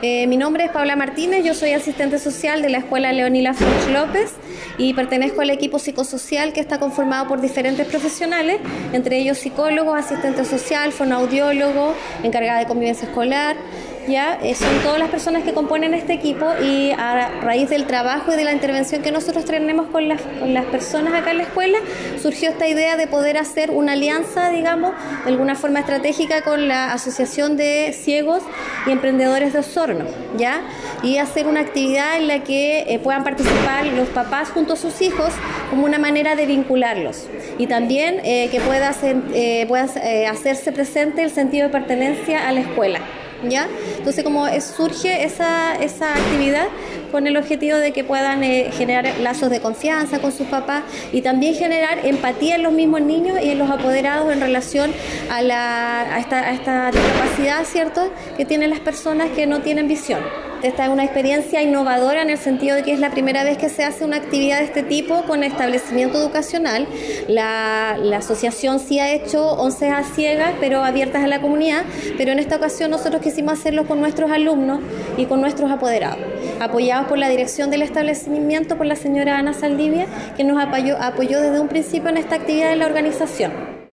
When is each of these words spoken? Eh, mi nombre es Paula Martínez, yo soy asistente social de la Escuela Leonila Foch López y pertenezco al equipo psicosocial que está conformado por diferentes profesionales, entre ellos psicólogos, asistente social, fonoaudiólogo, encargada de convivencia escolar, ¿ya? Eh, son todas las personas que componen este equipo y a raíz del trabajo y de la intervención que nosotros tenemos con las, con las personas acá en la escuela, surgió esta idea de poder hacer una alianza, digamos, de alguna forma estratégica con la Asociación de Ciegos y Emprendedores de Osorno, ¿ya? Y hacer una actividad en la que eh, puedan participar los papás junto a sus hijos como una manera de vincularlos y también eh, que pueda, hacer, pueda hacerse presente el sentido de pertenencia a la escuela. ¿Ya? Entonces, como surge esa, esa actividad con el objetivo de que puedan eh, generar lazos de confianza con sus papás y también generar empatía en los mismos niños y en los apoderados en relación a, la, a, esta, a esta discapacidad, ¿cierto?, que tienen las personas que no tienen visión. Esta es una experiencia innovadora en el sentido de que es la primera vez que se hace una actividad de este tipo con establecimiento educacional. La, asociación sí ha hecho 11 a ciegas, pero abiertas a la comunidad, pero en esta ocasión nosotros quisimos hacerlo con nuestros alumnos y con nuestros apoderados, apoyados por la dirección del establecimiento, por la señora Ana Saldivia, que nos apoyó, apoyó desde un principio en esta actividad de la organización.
Eh, 0.00 0.28
mi 0.28 0.36
nombre 0.36 0.64
es 0.64 0.70
Paula 0.70 0.94
Martínez, 0.94 1.44
yo 1.44 1.54
soy 1.54 1.72
asistente 1.72 2.20
social 2.20 2.62
de 2.62 2.68
la 2.68 2.78
Escuela 2.78 3.12
Leonila 3.12 3.52
Foch 3.52 3.92
López 3.92 4.32
y 4.76 4.94
pertenezco 4.94 5.40
al 5.40 5.50
equipo 5.50 5.80
psicosocial 5.80 6.52
que 6.52 6.60
está 6.60 6.78
conformado 6.78 7.26
por 7.26 7.40
diferentes 7.40 7.84
profesionales, 7.84 8.60
entre 8.92 9.18
ellos 9.18 9.38
psicólogos, 9.38 9.98
asistente 9.98 10.44
social, 10.44 10.92
fonoaudiólogo, 10.92 11.94
encargada 12.22 12.60
de 12.60 12.66
convivencia 12.66 13.08
escolar, 13.08 13.56
¿ya? 14.08 14.38
Eh, 14.42 14.54
son 14.54 14.78
todas 14.82 14.98
las 14.98 15.10
personas 15.10 15.42
que 15.42 15.52
componen 15.52 15.94
este 15.94 16.14
equipo 16.14 16.46
y 16.62 16.90
a 16.92 17.40
raíz 17.42 17.68
del 17.68 17.86
trabajo 17.86 18.32
y 18.32 18.36
de 18.36 18.44
la 18.44 18.52
intervención 18.52 19.02
que 19.02 19.12
nosotros 19.12 19.44
tenemos 19.44 19.88
con 19.88 20.08
las, 20.08 20.20
con 20.40 20.54
las 20.54 20.64
personas 20.66 21.14
acá 21.14 21.30
en 21.30 21.38
la 21.38 21.42
escuela, 21.44 21.78
surgió 22.20 22.50
esta 22.50 22.66
idea 22.66 22.96
de 22.96 23.06
poder 23.06 23.36
hacer 23.36 23.70
una 23.70 23.92
alianza, 23.92 24.50
digamos, 24.50 24.92
de 25.24 25.30
alguna 25.30 25.54
forma 25.54 25.80
estratégica 25.80 26.42
con 26.42 26.68
la 26.68 26.92
Asociación 26.92 27.56
de 27.56 27.94
Ciegos 27.98 28.42
y 28.86 28.90
Emprendedores 28.90 29.52
de 29.52 29.60
Osorno, 29.60 30.04
¿ya? 30.36 30.62
Y 31.02 31.18
hacer 31.18 31.46
una 31.46 31.60
actividad 31.60 32.16
en 32.16 32.28
la 32.28 32.42
que 32.42 32.80
eh, 32.88 32.98
puedan 32.98 33.24
participar 33.24 33.86
los 33.86 34.08
papás 34.08 34.50
junto 34.50 34.72
a 34.72 34.76
sus 34.76 35.00
hijos 35.02 35.32
como 35.70 35.84
una 35.84 35.98
manera 35.98 36.34
de 36.34 36.46
vincularlos 36.46 37.26
y 37.58 37.66
también 37.66 38.20
eh, 38.24 38.48
que 38.50 38.60
pueda, 38.60 38.88
hacer, 38.88 39.16
pueda 39.68 39.84
hacerse 40.30 40.72
presente 40.72 41.22
el 41.22 41.30
sentido 41.30 41.66
de 41.66 41.72
pertenencia 41.72 42.48
a 42.48 42.52
la 42.52 42.60
escuela. 42.60 43.00
¿Ya? 43.42 43.68
Entonces, 43.96 44.24
como 44.24 44.46
surge 44.60 45.24
esa, 45.24 45.74
esa 45.76 46.14
actividad 46.14 46.66
con 47.10 47.26
el 47.26 47.36
objetivo 47.36 47.76
de 47.78 47.92
que 47.92 48.04
puedan 48.04 48.42
eh, 48.44 48.70
generar 48.72 49.18
lazos 49.20 49.50
de 49.50 49.60
confianza 49.60 50.20
con 50.20 50.32
sus 50.32 50.46
papás 50.46 50.82
y 51.12 51.22
también 51.22 51.54
generar 51.54 52.04
empatía 52.04 52.56
en 52.56 52.62
los 52.62 52.72
mismos 52.72 53.00
niños 53.00 53.38
y 53.42 53.50
en 53.50 53.58
los 53.58 53.70
apoderados 53.70 54.32
en 54.32 54.40
relación 54.40 54.92
a, 55.30 55.42
la, 55.42 56.14
a, 56.14 56.18
esta, 56.18 56.38
a 56.40 56.52
esta 56.52 56.90
discapacidad, 56.90 57.64
¿cierto?, 57.64 58.10
que 58.36 58.44
tienen 58.44 58.70
las 58.70 58.80
personas 58.80 59.30
que 59.30 59.46
no 59.46 59.60
tienen 59.60 59.88
visión. 59.88 60.20
Esta 60.62 60.86
es 60.86 60.90
una 60.90 61.04
experiencia 61.04 61.62
innovadora 61.62 62.20
en 62.20 62.30
el 62.30 62.38
sentido 62.38 62.74
de 62.74 62.82
que 62.82 62.92
es 62.92 62.98
la 62.98 63.10
primera 63.10 63.44
vez 63.44 63.58
que 63.58 63.68
se 63.68 63.84
hace 63.84 64.04
una 64.04 64.16
actividad 64.16 64.58
de 64.58 64.64
este 64.64 64.82
tipo 64.82 65.22
con 65.22 65.44
establecimiento 65.44 66.18
educacional. 66.18 66.88
La, 67.28 67.96
asociación 68.16 68.80
sí 68.80 68.98
ha 68.98 69.12
hecho 69.12 69.52
11 69.52 69.90
a 69.90 70.02
ciegas, 70.02 70.54
pero 70.58 70.82
abiertas 70.82 71.22
a 71.22 71.28
la 71.28 71.40
comunidad, 71.40 71.84
pero 72.16 72.32
en 72.32 72.40
esta 72.40 72.56
ocasión 72.56 72.90
nosotros 72.90 73.22
quisimos 73.22 73.52
hacerlo 73.52 73.86
con 73.86 74.00
nuestros 74.00 74.32
alumnos 74.32 74.80
y 75.16 75.26
con 75.26 75.40
nuestros 75.40 75.70
apoderados, 75.70 76.18
apoyados 76.58 77.06
por 77.06 77.18
la 77.18 77.28
dirección 77.28 77.70
del 77.70 77.82
establecimiento, 77.82 78.76
por 78.76 78.86
la 78.86 78.96
señora 78.96 79.38
Ana 79.38 79.52
Saldivia, 79.52 80.06
que 80.36 80.42
nos 80.42 80.60
apoyó, 80.60 81.00
apoyó 81.00 81.40
desde 81.40 81.60
un 81.60 81.68
principio 81.68 82.10
en 82.10 82.16
esta 82.16 82.34
actividad 82.34 82.70
de 82.70 82.76
la 82.76 82.86
organización. 82.86 83.67